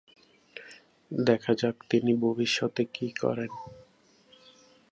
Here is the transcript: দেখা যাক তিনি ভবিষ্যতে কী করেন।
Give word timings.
দেখা 1.11 1.53
যাক 1.53 1.75
তিনি 1.89 2.11
ভবিষ্যতে 2.15 2.83
কী 2.93 3.07
করেন। 3.21 3.51